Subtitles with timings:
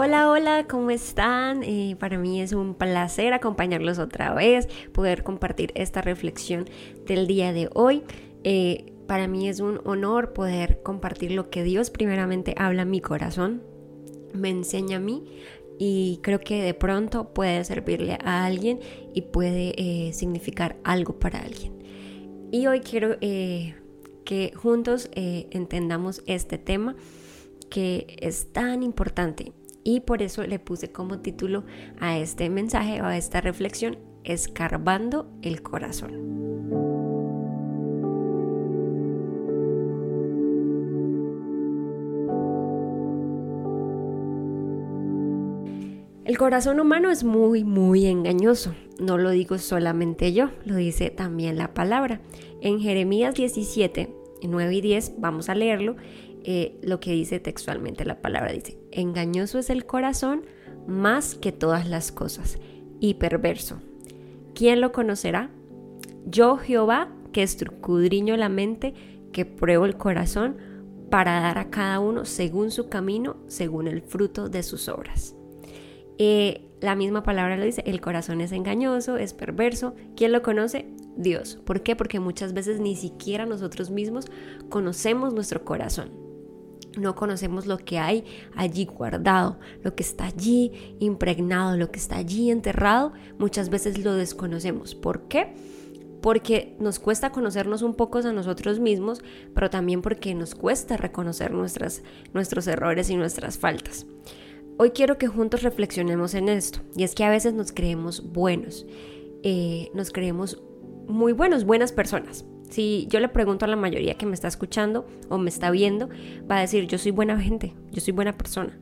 [0.00, 1.64] Hola, hola, ¿cómo están?
[1.64, 6.66] Eh, para mí es un placer acompañarlos otra vez, poder compartir esta reflexión
[7.04, 8.04] del día de hoy.
[8.44, 13.00] Eh, para mí es un honor poder compartir lo que Dios primeramente habla a mi
[13.00, 13.64] corazón,
[14.34, 15.24] me enseña a mí
[15.80, 18.78] y creo que de pronto puede servirle a alguien
[19.14, 21.72] y puede eh, significar algo para alguien.
[22.52, 26.94] Y hoy quiero que juntos entendamos este tema
[27.68, 29.52] que es tan importante
[29.88, 31.64] y por eso le puse como título
[31.98, 36.12] a este mensaje o a esta reflexión, escarbando el corazón.
[46.26, 48.74] El corazón humano es muy, muy engañoso.
[49.00, 52.20] No lo digo solamente yo, lo dice también la palabra.
[52.60, 54.14] En Jeremías 17,
[54.46, 55.96] 9 y 10, vamos a leerlo,
[56.44, 58.52] eh, lo que dice textualmente la palabra.
[58.52, 60.42] Dice, engañoso es el corazón
[60.86, 62.58] más que todas las cosas
[63.00, 63.80] y perverso.
[64.54, 65.50] ¿Quién lo conocerá?
[66.26, 68.94] Yo Jehová, que escudriño la mente,
[69.32, 70.56] que pruebo el corazón,
[71.10, 75.34] para dar a cada uno según su camino, según el fruto de sus obras.
[76.18, 79.94] Eh, la misma palabra lo dice, el corazón es engañoso, es perverso.
[80.16, 80.86] ¿Quién lo conoce?
[81.16, 81.58] Dios.
[81.64, 81.96] ¿Por qué?
[81.96, 84.26] Porque muchas veces ni siquiera nosotros mismos
[84.68, 86.27] conocemos nuestro corazón
[86.96, 88.24] no conocemos lo que hay
[88.56, 94.14] allí guardado, lo que está allí impregnado, lo que está allí enterrado, muchas veces lo
[94.14, 94.94] desconocemos.
[94.94, 95.54] ¿Por qué?
[96.20, 99.20] Porque nos cuesta conocernos un poco a nosotros mismos,
[99.54, 104.06] pero también porque nos cuesta reconocer nuestros errores y nuestras faltas.
[104.78, 108.86] Hoy quiero que juntos reflexionemos en esto, y es que a veces nos creemos buenos,
[109.42, 110.62] eh, nos creemos
[111.08, 115.06] muy buenos, buenas personas, si yo le pregunto a la mayoría que me está escuchando
[115.28, 116.08] o me está viendo,
[116.50, 118.78] va a decir, yo soy buena gente, yo soy buena persona.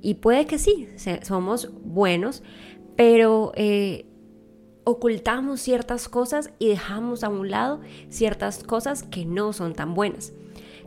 [0.00, 0.88] Y puede que sí,
[1.22, 2.42] somos buenos,
[2.96, 4.06] pero eh,
[4.84, 7.80] ocultamos ciertas cosas y dejamos a un lado
[8.10, 10.32] ciertas cosas que no son tan buenas.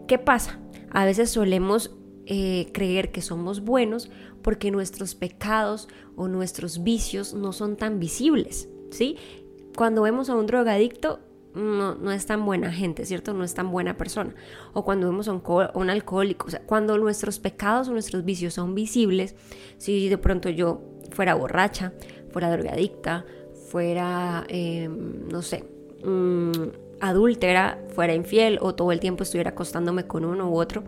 [0.08, 0.60] ¿Qué pasa?
[0.92, 1.96] A veces solemos
[2.28, 4.10] eh, creer que somos buenos
[4.42, 9.18] porque nuestros pecados o nuestros vicios no son tan visibles, ¿sí?
[9.76, 11.20] Cuando vemos a un drogadicto,
[11.58, 13.34] no, es tan buena gente, ¿cierto?
[13.34, 14.34] No es tan buena persona.
[14.74, 18.76] O cuando vemos a un, alcohólico, o sea, cuando nuestros pecados o nuestros vicios son
[18.76, 19.36] visibles,
[19.78, 20.82] si de pronto yo
[21.12, 21.94] fuera borracha,
[22.32, 23.26] fuera drogadicta,
[23.70, 25.64] fuera, em, no sé,
[26.04, 26.52] mm,
[27.00, 30.84] adúltera, fuera infiel o todo el tiempo estuviera acostándome con uno u otro,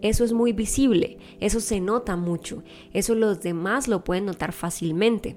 [0.00, 2.62] eso es muy visible, eso se nota mucho,
[2.92, 5.36] eso los demás lo pueden notar fácilmente.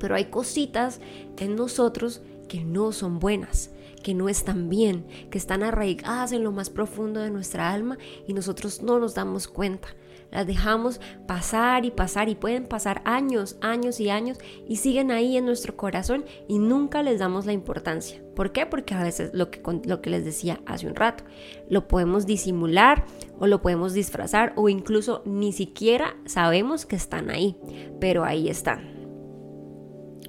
[0.00, 1.00] Pero hay cositas
[1.38, 3.70] en nosotros que no son buenas
[4.06, 8.34] que no están bien, que están arraigadas en lo más profundo de nuestra alma y
[8.34, 9.88] nosotros no nos damos cuenta.
[10.30, 15.36] Las dejamos pasar y pasar y pueden pasar años, años y años y siguen ahí
[15.36, 18.22] en nuestro corazón y nunca les damos la importancia.
[18.36, 18.64] ¿Por qué?
[18.64, 21.24] Porque a veces lo que, lo que les decía hace un rato,
[21.68, 23.06] lo podemos disimular
[23.40, 27.56] o lo podemos disfrazar o incluso ni siquiera sabemos que están ahí,
[27.98, 28.95] pero ahí están.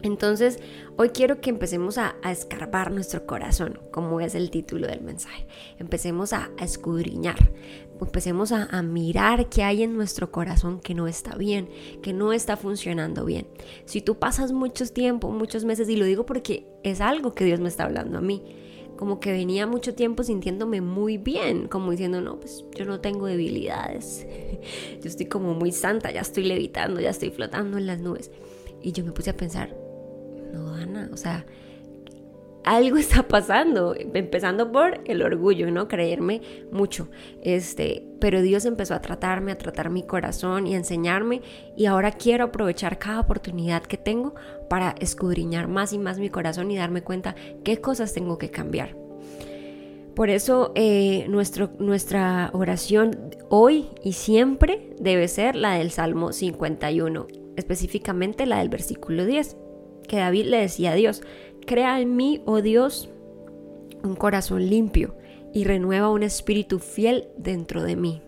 [0.04, 0.60] Entonces,
[0.96, 5.48] hoy quiero que empecemos a, escarbar nuestro corazón, como es el título del mensaje.
[5.80, 7.52] Empecemos a, escudriñar,
[8.00, 11.70] empecemos a, a, mirar qué hay en nuestro corazón que no está bien,
[12.02, 13.48] que no está funcionando bien.
[13.86, 17.60] Si tú pasas mucho tiempo, muchos meses, y lo digo porque es algo que Dios
[17.60, 18.44] me está hablando a mí,
[18.98, 23.28] como que venía mucho tiempo sintiéndome muy bien, como diciendo, no, pues yo no tengo
[23.28, 24.28] debilidades,
[25.02, 28.32] yo estoy como muy santa, ya estoy levitando, ya estoy flotando en las nubes.
[28.82, 29.76] Y yo me puse a pensar,
[30.52, 31.46] no, Ana, o sea,
[32.68, 35.88] algo está pasando, empezando por el orgullo, ¿no?
[35.88, 36.42] Creerme
[36.72, 37.10] mucho.
[37.42, 41.42] Este, pero Dios empezó a tratarme, a tratar mi corazón y a enseñarme
[41.76, 44.36] y ahora quiero aprovechar cada oportunidad que tengo
[44.70, 48.96] para escudriñar más y más mi corazón y darme cuenta qué cosas tengo que cambiar.
[50.14, 58.48] Por eso eh, nuestra oración hoy y siempre debe ser la del Salmo 51, específicamente
[58.48, 59.58] la del versículo 10
[60.08, 61.22] que David le decía a Dios,
[61.66, 63.10] crea en mí, oh Dios,
[64.04, 65.16] un corazón limpio
[65.54, 68.22] y renueva un espíritu fiel dentro de mí.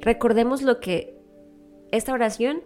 [0.00, 1.16] Recordemos lo que
[1.90, 2.62] esta oración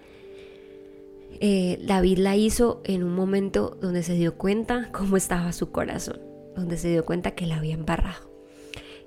[1.40, 6.20] eh, David la hizo en un momento donde se dio cuenta cómo estaba su corazón,
[6.56, 8.28] donde se dio cuenta que la había embarrado.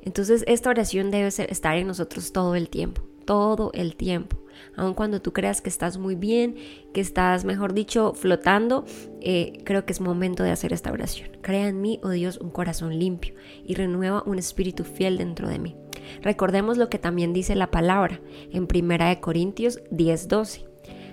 [0.03, 4.41] Entonces esta oración debe estar en nosotros todo el tiempo, todo el tiempo
[4.75, 6.55] aun cuando tú creas que estás muy bien,
[6.93, 8.85] que estás, mejor dicho, flotando,
[9.21, 11.29] eh, creo que es momento de hacer esta oración.
[11.41, 13.35] Crea en mí, oh Dios, un corazón limpio
[13.65, 15.75] y renueva un espíritu fiel dentro de mí.
[16.21, 18.19] Recordemos lo que también dice la palabra
[18.51, 20.65] en 1 Corintios 10:12.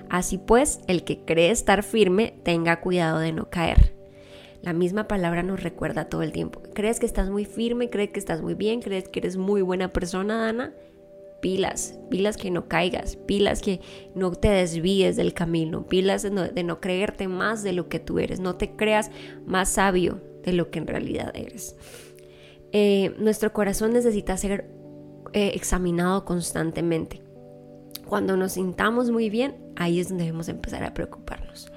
[0.08, 3.94] Así pues, el que cree estar firme, tenga cuidado de no caer.
[4.62, 6.62] La misma palabra nos recuerda todo el tiempo.
[6.74, 7.90] ¿Crees que estás muy firme?
[7.90, 8.80] ¿Crees que estás muy bien?
[8.80, 10.72] ¿Crees que eres muy buena persona, Dana?
[11.40, 13.80] Pilas, pilas que no caigas, pilas que
[14.14, 18.40] no te desvíes del camino, pilas de no, creerte más de lo que tú eres,
[18.40, 19.10] no te creas
[19.46, 21.76] más sabio de lo que en realidad eres.
[22.72, 24.68] Eh, nuestro corazón necesita ser
[25.32, 27.22] eh, examinado constantemente.
[28.06, 31.70] Cuando nos sintamos muy bien, ahí es donde debemos empezar a preocuparnos.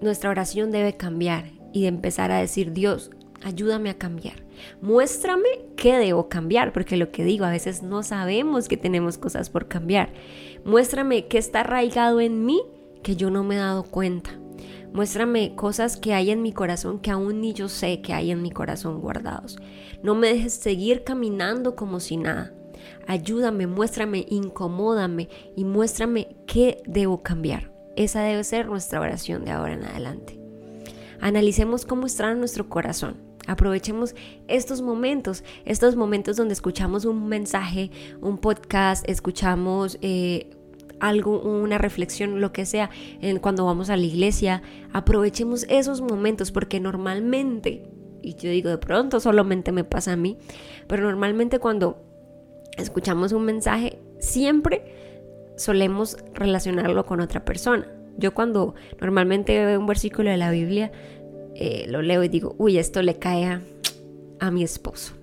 [0.00, 3.10] Nuestra oración debe cambiar y empezar a decir, Dios,
[3.44, 4.42] ayúdame a cambiar.
[4.80, 9.50] Muéstrame qué debo cambiar, porque lo que digo, a veces no sabemos que tenemos cosas
[9.50, 10.12] por cambiar.
[10.64, 12.62] Muéstrame qué está arraigado en mí
[13.02, 14.30] que yo no me he dado cuenta.
[14.92, 18.42] Muéstrame cosas que hay en mi corazón que aún ni yo sé que hay en
[18.42, 19.58] mi corazón guardados.
[20.02, 22.54] No me dejes seguir caminando como si nada.
[23.06, 27.72] Ayúdame, muéstrame, incomódame y muéstrame qué debo cambiar.
[27.96, 30.40] Esa debe ser nuestra oración de ahora en adelante.
[31.20, 33.33] Analicemos cómo está nuestro corazón.
[33.46, 34.14] Aprovechemos
[34.48, 40.50] estos momentos, estos momentos donde escuchamos un mensaje, un podcast, escuchamos eh,
[41.00, 42.90] algo, una reflexión, lo que sea,
[43.40, 44.62] cuando vamos a la iglesia,
[44.92, 47.88] aprovechemos esos momentos porque normalmente,
[48.22, 50.38] y yo digo de pronto solamente me pasa a mí,
[50.86, 52.02] pero normalmente cuando
[52.76, 54.84] escuchamos un mensaje, siempre
[55.56, 57.86] solemos relacionarlo con otra persona.
[58.16, 60.92] Yo cuando normalmente veo un versículo de la Biblia,
[61.54, 63.62] eh, lo leo y digo, uy, esto le cae a,
[64.40, 65.14] a mi esposo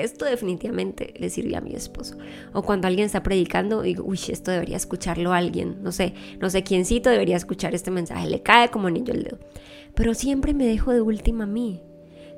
[0.00, 2.16] esto definitivamente le sirve a mi esposo.
[2.52, 5.82] O cuando alguien está predicando, digo, uy, esto debería escucharlo alguien.
[5.82, 8.28] No sé, no sé quiéncito debería escuchar este mensaje.
[8.28, 9.38] Le cae como anillo el dedo.
[9.94, 11.82] Pero siempre me dejo de última a mí.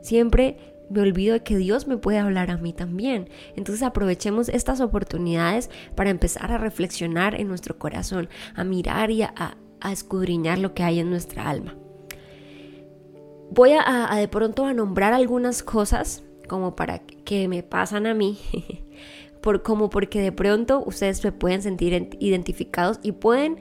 [0.01, 0.57] Siempre
[0.91, 3.29] me olvido de que Dios me puede hablar a mí también.
[3.57, 9.57] Entonces aprovechemos estas oportunidades para empezar a reflexionar en nuestro corazón, a mirar y a,
[9.91, 11.77] escudriñar lo que hay en nuestra alma.
[13.55, 18.39] Voy a, de pronto a nombrar algunas cosas como para que me pasan a mí,
[19.43, 23.59] por, como porque de pronto ustedes se pueden sentir identificados y pueden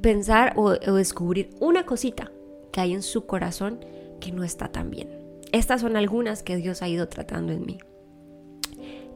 [0.00, 2.30] pensar o, o descubrir una cosita
[2.70, 3.84] que hay en su corazón
[4.20, 5.08] que no está tan bien.
[5.50, 7.78] Estas son algunas que Dios ha ido tratando en mí.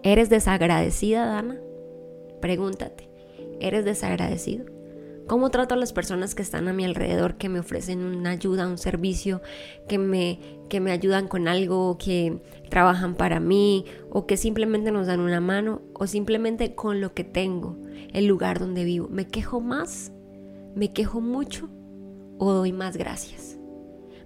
[0.03, 1.57] ¿Eres desagradecida, Dana?
[2.41, 3.09] Pregúntate,
[3.61, 4.78] ¿eres desagradecido?
[5.29, 8.67] ¿Cómo trato a las personas que están a mi alrededor, que me ofrecen una ayuda,
[8.67, 9.43] un servicio,
[9.87, 10.41] que me,
[10.71, 12.41] que me ayudan con algo, que
[12.71, 17.25] trabajan para mí, o que simplemente nos dan una mano, o simplemente con lo que
[17.25, 17.77] tengo,
[18.15, 19.07] el lugar donde vivo?
[19.11, 20.13] ¿Me quejo más?
[20.75, 21.69] ¿Me quejo mucho?
[22.39, 23.59] ¿O doy más gracias?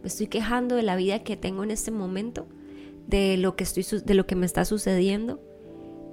[0.03, 2.47] ¿Me estoy quejando de la vida que tengo en este momento?
[3.09, 5.41] ¿De lo que, estoy, de lo que me está sucediendo?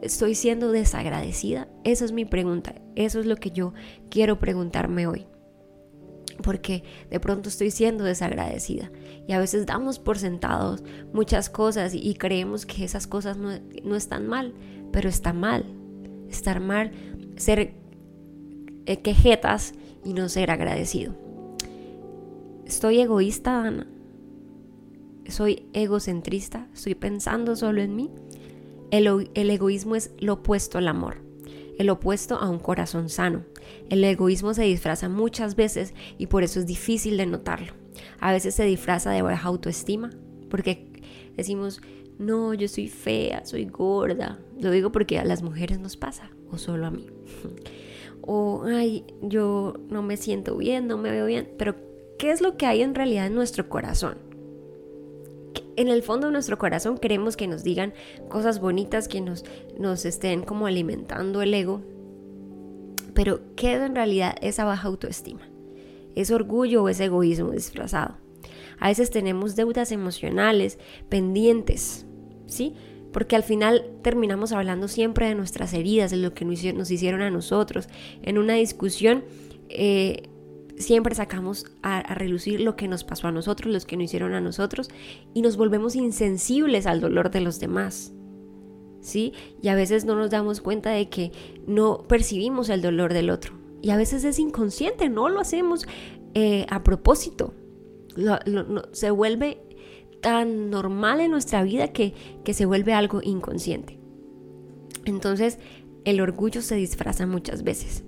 [0.01, 1.67] ¿Estoy siendo desagradecida?
[1.83, 2.75] Esa es mi pregunta.
[2.95, 3.73] Eso es lo que yo
[4.09, 5.27] quiero preguntarme hoy.
[6.41, 8.91] Porque de pronto estoy siendo desagradecida.
[9.27, 13.51] Y a veces damos por sentados muchas cosas y creemos que esas cosas no,
[13.83, 14.53] no están mal.
[14.91, 15.65] Pero está mal.
[16.29, 16.91] Estar mal,
[17.37, 17.73] ser
[18.85, 19.73] eh, quejetas
[20.05, 21.15] y no ser agradecido.
[22.65, 23.87] ¿Estoy egoísta, Ana?
[25.27, 26.67] ¿Soy egocentrista?
[26.73, 28.11] ¿Estoy pensando solo en mí?
[28.91, 31.17] El, egoísmo es lo opuesto al amor,
[31.77, 33.45] el opuesto a un corazón sano.
[33.89, 37.73] El egoísmo se disfraza muchas veces y por eso es difícil de notarlo.
[38.19, 40.09] A veces se disfraza de baja autoestima,
[40.49, 41.01] porque
[41.37, 41.81] decimos,
[42.17, 44.39] no, yo soy fea, soy gorda.
[44.59, 47.07] Lo digo porque a las mujeres nos pasa, o solo a mí.
[48.21, 51.49] o, ay, yo no me siento bien, no me veo bien.
[51.57, 51.75] Pero,
[52.17, 54.28] ¿qué es lo que hay en realidad en nuestro corazón?
[55.79, 57.93] En el fondo de nuestro corazón queremos que nos digan
[58.27, 59.45] cosas bonitas, que nos,
[59.77, 61.81] nos estén como alimentando el ego.
[63.13, 65.47] Pero ¿qué es en realidad esa baja autoestima?
[66.15, 68.17] ¿Es orgullo o es egoísmo disfrazado?
[68.77, 72.05] A veces tenemos deudas emocionales pendientes,
[72.45, 72.75] ¿sí?
[73.13, 77.31] Porque al final terminamos hablando siempre de nuestras heridas, de lo que nos hicieron a
[77.31, 77.87] nosotros.
[78.21, 79.23] En una discusión
[79.69, 80.28] eh,
[80.79, 84.41] siempre sacamos a, relucir lo que nos pasó a nosotros, los que nos hicieron a
[84.41, 84.89] nosotros,
[85.33, 88.13] y nos volvemos insensibles al dolor de los demás.
[89.01, 89.33] ¿Sí?
[89.61, 91.31] Y a veces no nos damos cuenta de que
[91.67, 93.53] no percibimos el dolor del otro.
[93.81, 95.85] Y a veces es inconsciente, no lo hacemos
[96.33, 97.53] eh, a propósito.
[98.91, 99.61] se vuelve
[100.21, 103.99] tan normal en nuestra vida que, que se vuelve algo inconsciente.
[105.05, 105.59] Entonces,
[106.03, 108.03] el orgullo se disfraza muchas veces.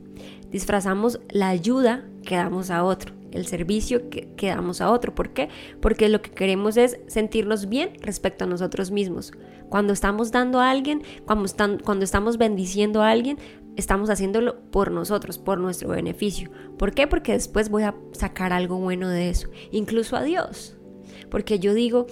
[0.49, 5.15] Disfrazamos la ayuda que damos a otro, el servicio que, damos a otro.
[5.15, 5.49] ¿Por qué?
[5.81, 9.31] Porque lo que queremos es sentirnos bien respecto a nosotros mismos.
[9.69, 13.37] Cuando estamos dando a alguien, cuando, están, cuando estamos bendiciendo a alguien,
[13.75, 16.51] estamos haciéndolo por nosotros, por nuestro beneficio.
[16.77, 17.07] ¿Por qué?
[17.07, 20.77] Porque después voy a sacar algo bueno de eso, incluso a Dios.
[21.29, 22.07] Porque yo digo,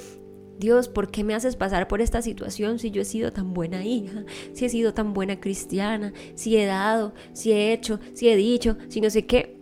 [0.60, 3.86] Dios, ¿por qué me haces pasar por esta situación si yo he sido tan buena
[3.86, 8.36] hija, si he sido tan buena cristiana, si he dado, si he hecho, si he
[8.36, 9.59] dicho, si no sé qué?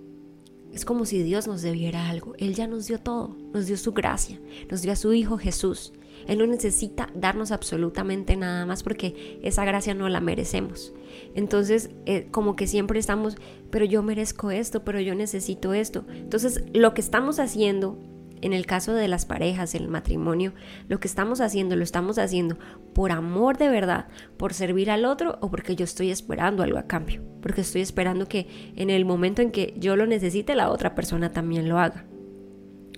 [0.74, 2.36] Es como si Dios nos debiera algo.
[2.38, 5.94] Él ya nos dio todo, nos dio su gracia, nos dio a su Hijo Jesús.
[6.28, 10.94] Él no necesita darnos absolutamente nada más porque esa gracia no la merecemos.
[11.36, 13.36] Entonces, eh, como que siempre estamos,
[13.70, 16.06] pero yo merezco esto, pero yo necesito esto.
[16.10, 17.98] Entonces, lo que estamos haciendo
[18.42, 20.54] en el caso de las parejas, el matrimonio,
[20.88, 22.58] lo que estamos haciendo, lo estamos haciendo
[22.94, 26.88] por amor de verdad, por servir al otro o porque yo estoy esperando algo a
[26.88, 30.96] cambio, porque estoy esperando que en el momento en que yo lo necesite, la otra
[30.96, 32.06] persona también lo haga.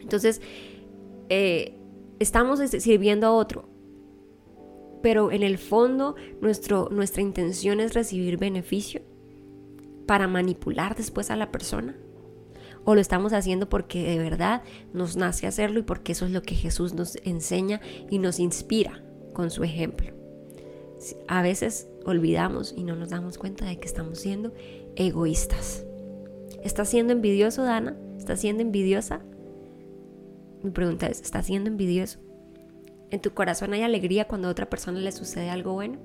[0.02, 0.42] Entonces,
[1.30, 1.78] eh,
[2.20, 3.70] estamos sirviendo a otro,
[5.02, 9.02] pero en el fondo nuestro, nuestra intención es recibir beneficio
[10.06, 11.96] para manipular después a la persona
[12.90, 16.42] o lo estamos haciendo porque de verdad nos nace hacerlo y porque eso es lo
[16.42, 19.04] que Jesús nos enseña y nos inspira
[19.34, 20.12] con su ejemplo.
[21.28, 24.56] A veces olvidamos y no nos damos cuenta de que estamos siendo
[24.96, 25.86] egoístas.
[26.64, 27.96] ¿Estás siendo envidioso, Dana?
[28.18, 29.22] ¿Estás siendo envidiosa?
[30.64, 32.18] Mi pregunta es, ¿estás siendo envidioso?
[33.12, 36.00] ¿En tu corazón hay alegría cuando a otra persona le sucede algo bueno?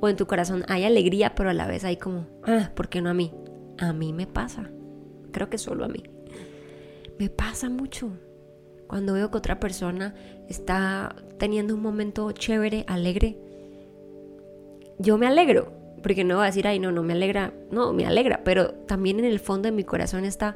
[0.00, 3.00] ¿O en tu corazón hay alegría pero a la vez hay como, ah, ¿por qué
[3.00, 3.32] no a mí?
[3.78, 4.72] A mí me pasa
[5.36, 6.02] creo que solo a mí.
[7.18, 8.10] Me pasa mucho
[8.86, 10.14] cuando veo que otra persona
[10.48, 13.36] está teniendo un momento chévere, alegre.
[14.98, 18.06] Yo me alegro, porque no voy a decir, ay, no, no me alegra, no, me
[18.06, 20.54] alegra, pero también en el fondo de mi corazón está,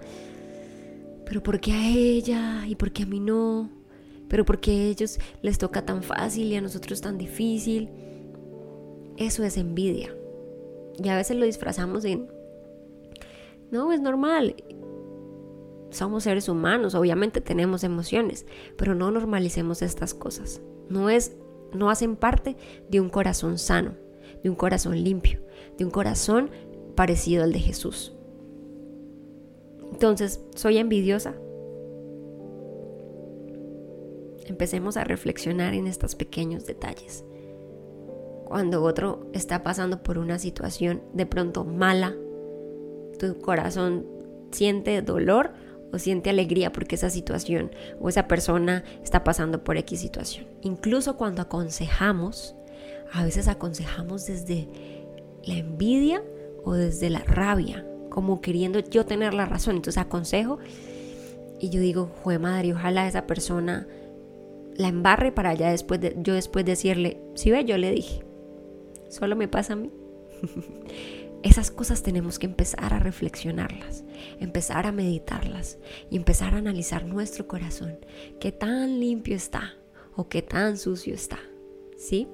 [1.27, 3.71] pero ¿por qué a ella y por qué a mí no?
[4.29, 7.89] Pero ¿por qué a ellos les toca tan fácil y a nosotros tan difícil?
[9.17, 10.15] Eso es envidia.
[11.03, 12.29] Y a veces lo disfrazamos en,
[13.71, 14.55] no, es normal.
[15.91, 20.61] Somos seres humanos, obviamente tenemos emociones, pero no normalicemos estas cosas.
[20.89, 21.33] No es
[21.73, 22.57] no hacen parte
[22.89, 23.95] de un corazón sano,
[24.43, 25.41] de un corazón limpio,
[25.79, 26.51] de un corazón
[26.95, 28.13] parecido al de Jesús.
[29.93, 31.35] Entonces, ¿soy envidiosa?
[34.47, 37.25] Empecemos a reflexionar en estos pequeños detalles.
[38.45, 42.17] Cuando otro está pasando por una situación de pronto mala,
[43.19, 44.07] tu corazón
[44.51, 45.53] siente dolor
[45.93, 47.71] o siente alegría porque esa situación
[48.01, 50.47] o esa persona está pasando por X situación.
[50.63, 52.55] Incluso cuando aconsejamos,
[53.13, 54.69] a veces aconsejamos desde
[55.45, 56.23] la envidia
[56.65, 59.77] o desde la rabia, como queriendo yo tener la razón.
[59.77, 60.59] Entonces aconsejo
[61.59, 63.87] y yo digo, jue madre, ojalá esa persona
[64.77, 68.25] la embarre para ya después de, yo después decirle, si ve, yo le dije,
[69.09, 69.91] solo me pasa a mí.
[71.43, 74.05] Esas cosas tenemos que empezar a reflexionarlas,
[74.41, 75.79] empezar a meditarlas
[76.11, 77.99] y empezar a analizar nuestro corazón,
[78.41, 79.75] qué tan limpio está
[80.17, 81.39] o qué tan sucio está.
[81.97, 82.29] ¿Sí?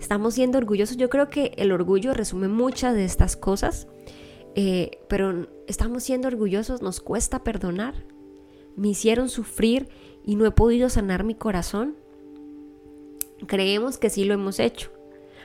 [0.00, 0.96] Estamos siendo orgullosos.
[0.96, 3.86] Yo creo que el orgullo resume muchas de estas cosas,
[4.54, 7.94] eh, pero estamos siendo orgullosos, nos cuesta perdonar.
[8.76, 9.88] Me hicieron sufrir
[10.24, 11.96] y no he podido sanar mi corazón.
[13.46, 14.90] Creemos que sí lo hemos hecho,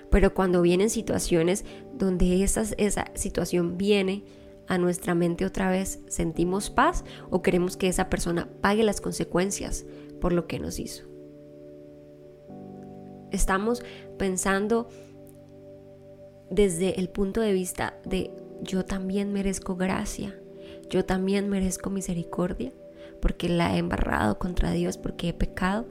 [0.10, 2.66] pero cuando vienen situaciones donde esa,
[3.16, 4.24] situación viene
[4.68, 9.86] a nuestra mente otra vez, ¿sentimos paz o queremos que esa persona pague las consecuencias
[10.20, 11.06] por lo que nos hizo?
[13.32, 13.84] Estamos
[14.18, 14.90] pensando
[16.50, 18.32] desde el punto de vista de
[18.62, 20.36] yo también merezco gracia,
[20.90, 22.72] yo también merezco misericordia,
[23.22, 25.88] porque la he embarrado contra Dios, porque he pecado,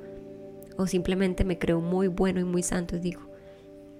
[0.76, 3.22] o simplemente me creo muy bueno y muy santo y digo,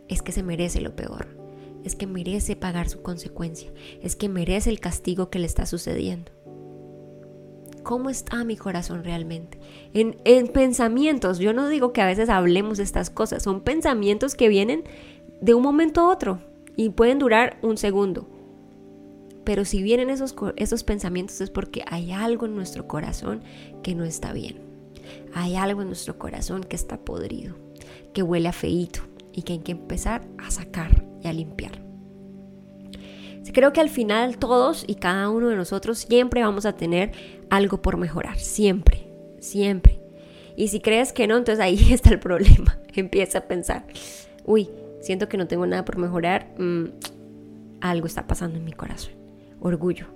[0.09, 1.40] es que se merece lo peor,
[1.85, 3.73] es que merece pagar su consecuencia,
[4.03, 6.33] es que merece el castigo que le está sucediendo.
[7.83, 9.59] ¿Cómo está mi corazón realmente?
[9.95, 14.49] En, pensamientos, yo no digo que a veces hablemos de estas cosas, son pensamientos que
[14.49, 14.85] vienen
[15.41, 16.41] de un momento a otro
[16.77, 18.29] y pueden durar un segundo.
[19.45, 23.43] Pero si vienen esos, esos pensamientos es porque hay algo en nuestro corazón
[23.83, 24.61] que no está bien.
[25.35, 27.57] Hay algo en nuestro corazón que está podrido,
[28.13, 29.01] que huele a feíto,
[29.33, 31.91] y que hay que empezar a sacar y a limpiar.
[33.53, 37.13] Creo que al final todos y cada uno de nosotros siempre vamos a tener
[37.49, 39.09] algo por mejorar, siempre,
[39.41, 40.01] siempre.
[40.57, 42.79] Y si crees que no, entonces ahí está el problema.
[42.95, 43.87] Empieza a pensar,
[44.45, 44.69] uy,
[45.01, 46.85] siento que no tengo nada por mejorar, mm,
[47.81, 49.15] algo está pasando en mi corazón,
[49.61, 50.07] orgullo.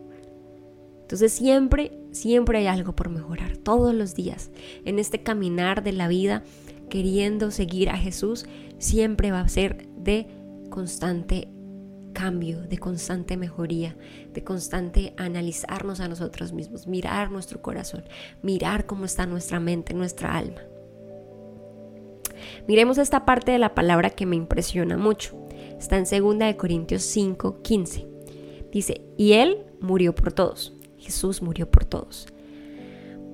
[1.03, 4.51] Entonces siempre, siempre hay algo por mejorar, todos los días,
[4.85, 6.43] en este caminar de la vida
[6.89, 8.47] queriendo seguir a Jesús,
[8.79, 10.27] siempre va a ser de
[10.71, 11.49] constante
[12.13, 13.97] cambio, de constante mejoría,
[14.33, 18.05] de constante analizarnos a nosotros mismos, mirar nuestro corazón,
[18.43, 20.63] mirar cómo está nuestra mente, nuestra alma.
[22.67, 25.37] Miremos esta parte de la palabra que me impresiona mucho.
[25.79, 28.07] Está en 2 Corintios 5, 15.
[28.73, 30.75] Dice, y Él murió por todos.
[30.99, 32.27] Jesús murió por todos.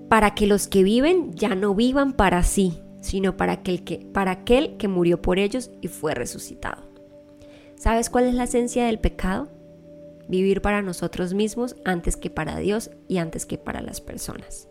[0.08, 4.30] Para que los que viven ya no vivan para sí, sino para aquel que, para
[4.30, 6.82] aquel que murió por ellos y fue resucitado.
[7.76, 9.48] ¿Sabes cuál es la esencia del pecado?
[10.28, 14.68] Vivir para nosotros mismos antes que para Dios y antes que para las personas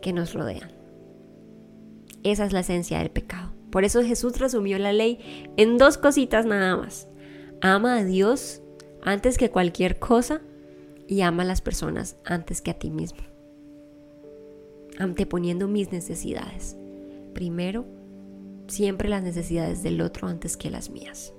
[0.00, 0.70] que nos rodean.
[2.22, 3.52] Esa es la esencia del pecado.
[3.70, 7.08] Por eso Jesús resumió la ley en dos cositas nada más.
[7.60, 8.62] Ama a Dios
[9.02, 10.40] antes que cualquier cosa
[11.08, 13.20] y ama a las personas antes que a ti mismo.
[14.98, 16.76] Anteponiendo mis necesidades.
[17.36, 17.84] Primero,
[18.66, 21.34] siempre las necesidades del otro antes que las mías.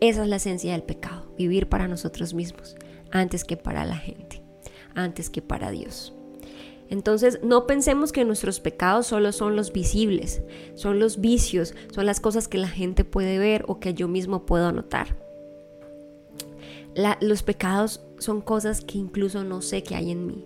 [0.00, 2.74] Esa es la esencia del pecado, vivir para nosotros mismos
[3.12, 4.42] antes que para la gente,
[4.96, 6.14] antes que para Dios.
[6.90, 10.42] Entonces, no pensemos que nuestros pecados solo son los visibles,
[10.74, 14.46] son los vicios, son las cosas que la gente puede ver o que yo mismo
[14.46, 15.16] puedo notar.
[17.20, 20.44] los pecados son cosas que incluso no sé que hay en mí.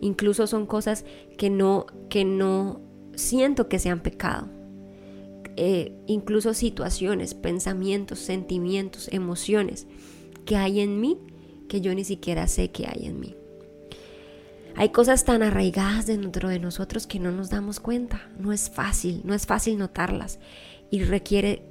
[0.00, 1.04] Incluso son cosas
[1.36, 4.48] que no, que no siento que sean pecado.
[5.56, 9.86] Eh, incluso situaciones, pensamientos, sentimientos, emociones
[10.46, 11.18] que hay en mí
[11.68, 13.36] que yo ni siquiera sé que hay en mí.
[14.76, 18.28] Hay cosas tan arraigadas dentro de nosotros que no nos damos cuenta.
[18.38, 20.38] No es fácil, no es fácil notarlas.
[20.90, 21.64] Y requiere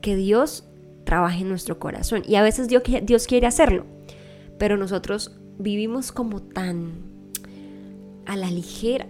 [0.00, 0.64] que Dios
[1.04, 2.22] trabaje en nuestro corazón.
[2.26, 3.84] Y a veces Dios, Dios quiere hacerlo.
[4.58, 7.02] Pero nosotros vivimos como tan
[8.26, 9.06] a la ligera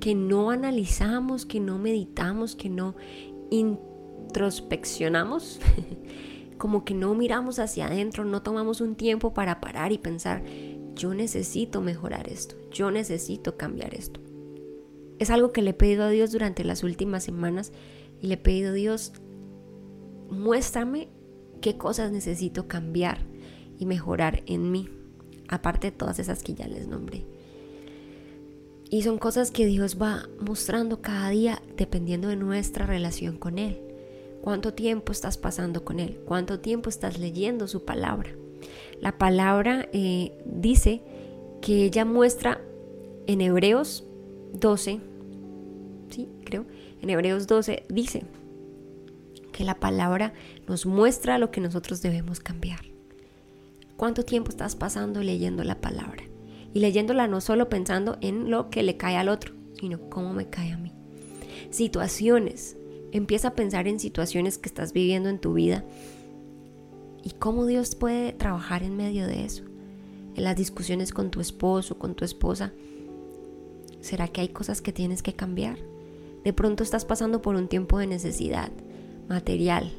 [0.00, 2.96] que no analizamos, que no meditamos, que no
[3.50, 5.60] introspeccionamos,
[6.58, 10.42] como que no miramos hacia adentro, no tomamos un tiempo para parar y pensar,
[10.94, 14.20] yo necesito mejorar esto, yo necesito cambiar esto.
[15.18, 17.72] Es algo que le he pedido a Dios durante las últimas semanas
[18.20, 19.12] y le he pedido a Dios,
[20.30, 21.08] muéstrame
[21.60, 23.26] qué cosas necesito cambiar
[23.78, 24.88] y mejorar en mí,
[25.48, 27.26] aparte de todas esas que ya les nombré.
[28.90, 33.80] Y son cosas que Dios va mostrando cada día dependiendo de nuestra relación con Él.
[34.42, 36.20] ¿Cuánto tiempo estás pasando con Él?
[36.24, 38.30] ¿Cuánto tiempo estás leyendo su palabra?
[39.00, 41.02] La palabra eh, dice
[41.62, 42.60] que ella muestra
[43.28, 44.04] en Hebreos
[44.54, 45.00] 12,
[46.10, 46.66] sí, creo,
[47.00, 48.24] en Hebreos 12 dice
[49.52, 50.32] que la palabra
[50.66, 52.80] nos muestra lo que nosotros debemos cambiar.
[53.96, 56.29] ¿Cuánto tiempo estás pasando leyendo la palabra?
[56.72, 60.48] Y leyéndola no solo pensando en lo que le cae al otro, sino cómo me
[60.48, 60.92] cae a mí.
[61.70, 62.76] Situaciones.
[63.12, 65.84] Empieza a pensar en situaciones que estás viviendo en tu vida
[67.22, 69.64] y cómo Dios puede trabajar en medio de eso.
[70.34, 72.72] En las discusiones con tu esposo, con tu esposa.
[74.00, 75.78] ¿Será que hay cosas que tienes que cambiar?
[76.44, 78.70] De pronto estás pasando por un tiempo de necesidad
[79.28, 79.92] material.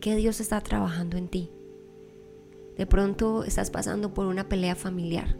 [0.00, 1.50] ¿Qué Dios está trabajando en ti?
[2.76, 5.36] De pronto estás pasando por una pelea familiar.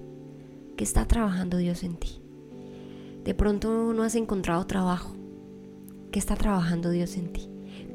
[0.77, 2.21] ¿Qué está trabajando Dios en ti?
[3.25, 5.15] De pronto no has encontrado trabajo.
[6.11, 7.49] ¿Qué está trabajando Dios en ti?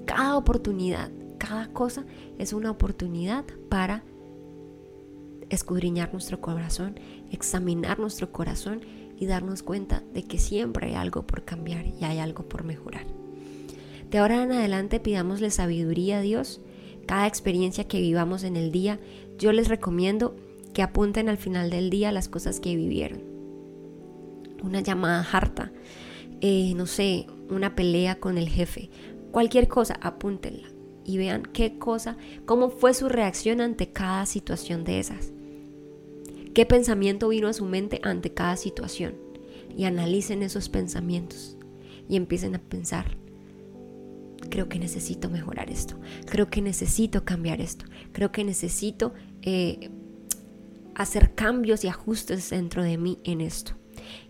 [0.06, 2.06] Cada oportunidad cada cosa
[2.38, 4.04] es una oportunidad para
[5.50, 7.00] escudriñar nuestro corazón,
[7.32, 8.82] examinar nuestro corazón
[9.18, 13.08] y darnos cuenta de que siempre hay algo por cambiar y hay algo por mejorar.
[14.12, 16.62] De ahora en adelante pidámosle sabiduría a Dios.
[17.08, 19.00] Cada experiencia que vivamos en el día,
[19.40, 20.36] yo les recomiendo
[20.80, 23.22] que apunten al final del día las cosas que vivieron.
[24.64, 25.74] Una llamada harta,
[26.40, 28.90] eh, no sé, una pelea con el jefe,
[29.34, 30.70] cualquier cosa, apúntenla
[31.04, 32.16] y vean qué cosa,
[32.46, 35.34] cómo fue su reacción ante cada situación de esas.
[36.54, 39.16] ¿Qué pensamiento vino a su mente ante cada situación?
[39.76, 41.58] Y analicen esos pensamientos
[42.08, 43.18] y empiecen a pensar,
[44.50, 49.90] creo que necesito mejorar esto, creo que necesito cambiar esto, creo que necesito eh,
[51.00, 53.72] hacer cambios y ajustes dentro de mí en esto.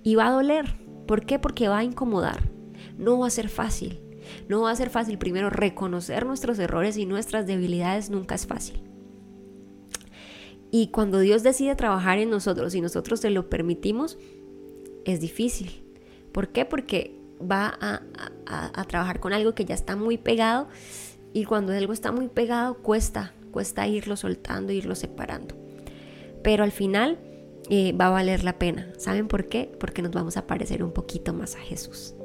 [0.03, 0.75] Y va a doler.
[1.07, 1.39] ¿Por qué?
[1.39, 2.51] Porque va a incomodar.
[2.97, 3.99] No va a ser fácil.
[4.47, 5.17] No va a ser fácil.
[5.17, 8.83] Primero, reconocer nuestros errores y nuestras debilidades nunca es fácil.
[10.69, 14.19] Y cuando Dios decide trabajar en nosotros y nosotros se lo permitimos,
[15.05, 15.83] es difícil.
[16.31, 16.65] ¿Por qué?
[16.65, 20.67] Porque va a, trabajar con algo que ya está muy pegado
[21.33, 25.55] y cuando algo está muy pegado cuesta, cuesta irlo soltando, irlo separando.
[26.43, 27.19] Pero al final
[27.69, 28.91] eh, va a valer la pena.
[28.97, 29.71] ¿Saben por qué?
[29.79, 32.15] Porque nos vamos a parecer un poquito más a Jesús.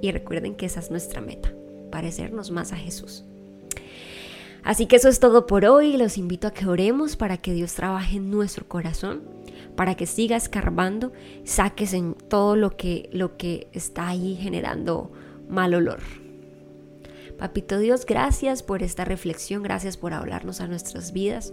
[0.00, 1.54] Y recuerden que esa es nuestra meta,
[1.90, 3.24] parecernos más a Jesús.
[4.64, 5.96] Así que eso es todo por hoy.
[5.96, 9.22] Los invito a que oremos para que Dios trabaje en nuestro corazón,
[9.76, 11.12] para que siga escarbando,
[11.44, 15.12] saques en todo lo que, lo que está ahí generando
[15.48, 16.00] mal olor.
[17.38, 21.52] Papito Dios, gracias por esta reflexión, gracias por hablarnos a nuestras vidas.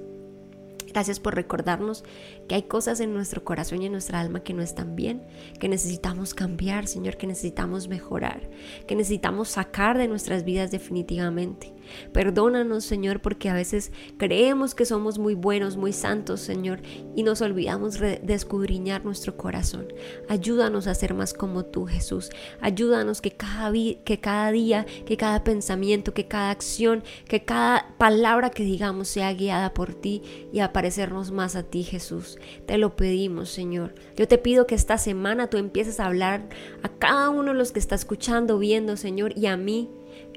[0.93, 2.03] Gracias por recordarnos
[2.47, 5.23] que hay cosas en nuestro corazón y en nuestra alma que no están bien,
[5.59, 8.49] que necesitamos cambiar, Señor, que necesitamos mejorar,
[8.87, 11.73] que necesitamos sacar de nuestras vidas definitivamente.
[12.13, 16.81] Perdónanos, Señor, porque a veces creemos que somos muy buenos, muy santos, Señor,
[17.15, 19.87] y nos olvidamos de escudriñar nuestro corazón.
[20.27, 22.29] Ayúdanos a ser más como tú, Jesús.
[22.61, 28.49] Ayúdanos que cada, que cada día, que cada pensamiento, que cada acción, que cada palabra
[28.49, 30.21] que digamos sea guiada por ti
[30.51, 32.37] y a parecernos más a ti, Jesús.
[32.65, 33.95] Te lo pedimos, Señor.
[34.15, 36.49] Yo te pido que esta semana tú empieces a hablar
[36.83, 39.89] a cada uno de los que está escuchando, viendo, Señor, y a mí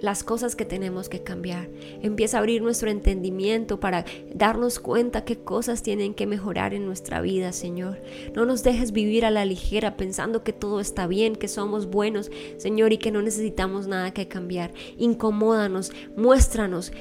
[0.02, 1.68] las cosas que tenemos que cambiar.
[2.02, 7.20] Empieza a abrir nuestro entendimiento para darnos cuenta qué cosas tienen que mejorar en nuestra
[7.20, 8.02] vida, Señor.
[8.34, 12.30] No nos dejes vivir a la ligera pensando que todo está bien, que somos buenos,
[12.56, 14.72] Señor, y que no necesitamos nada que cambiar.
[14.98, 16.92] Incomódanos, muéstranos,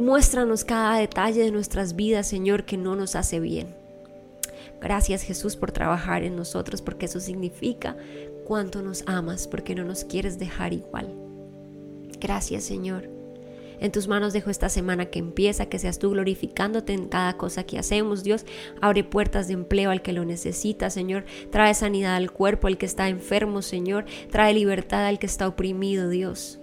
[0.00, 3.76] muéstranos cada detalle de nuestras vidas, Señor, que no nos hace bien.
[4.80, 7.96] Gracias Jesús por trabajar en nosotros, porque eso significa
[8.44, 11.27] cuánto nos amas, porque no nos quieres dejar igual.
[12.20, 13.18] Gracias Señor.
[13.80, 17.64] En tus manos dejo esta semana que empieza, que seas tú glorificándote en cada cosa
[17.64, 18.24] que hacemos.
[18.24, 18.44] Dios,
[18.80, 21.24] abre puertas de empleo al que lo necesita, Señor.
[21.50, 24.04] Trae sanidad al cuerpo, al que está enfermo, Señor.
[24.30, 26.60] Trae libertad al que está oprimido, Dios.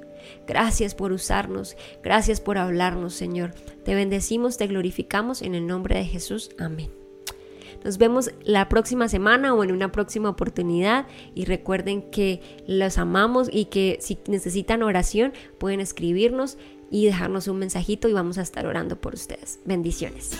[0.47, 3.53] Gracias por usarnos, gracias por hablarnos, Señor.
[3.83, 6.49] Te bendecimos, te glorificamos en el nombre de Jesús.
[6.57, 7.04] Amén.
[7.85, 13.47] Nos vemos la próxima semana o en una próxima oportunidad y recuerden que los amamos
[13.51, 16.57] y que si necesitan oración pueden escribirnos
[16.89, 19.59] y dejarnos un mensajito y vamos a estar orando por ustedes.
[19.65, 20.31] Bendiciones.